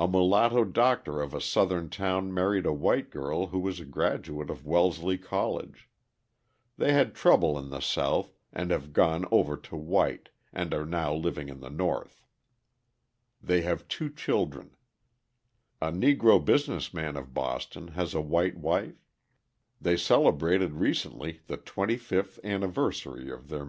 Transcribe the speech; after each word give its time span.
A 0.00 0.08
mulatto 0.08 0.64
doctor 0.64 1.22
of 1.22 1.32
a 1.32 1.40
Southern 1.40 1.90
town 1.90 2.34
married 2.34 2.66
a 2.66 2.72
white 2.72 3.08
girl 3.08 3.46
who 3.46 3.60
was 3.60 3.78
a 3.78 3.84
graduate 3.84 4.50
of 4.50 4.66
Wellesley 4.66 5.16
College; 5.16 5.88
they 6.76 6.92
had 6.92 7.14
trouble 7.14 7.56
in 7.56 7.70
the 7.70 7.78
South 7.78 8.34
and 8.52 8.72
have 8.72 8.92
"gone 8.92 9.26
over 9.30 9.56
to 9.56 9.76
white" 9.76 10.30
and 10.52 10.74
are 10.74 10.84
now 10.84 11.14
living 11.14 11.48
in 11.48 11.60
the 11.60 11.70
North. 11.70 12.24
They 13.40 13.60
have 13.60 13.86
two 13.86 14.10
children. 14.12 14.74
A 15.80 15.92
Negro 15.92 16.44
business 16.44 16.92
man 16.92 17.16
of 17.16 17.32
Boston 17.32 17.92
has 17.94 18.12
a 18.12 18.20
white 18.20 18.56
wife; 18.56 19.06
they 19.80 19.96
celebrated 19.96 20.72
recently 20.80 21.42
the 21.46 21.58
twenty 21.58 21.96
fifth 21.96 22.40
anniversary 22.42 23.10
of 23.10 23.14
their 23.14 23.14
marriage. 23.14 23.16
[Illustration: 23.16 23.20
MRS. 23.20 23.30
BOOKER 23.46 23.48
T. 23.48 23.52
WASHINGTON 23.52 23.66